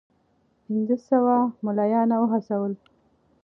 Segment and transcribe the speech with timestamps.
[0.65, 2.73] پنځه سوه مُلایان وهڅول.